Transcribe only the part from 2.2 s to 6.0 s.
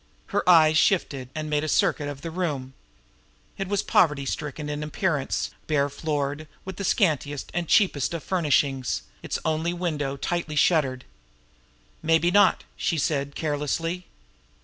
the room. It was poverty stricken in appearance, bare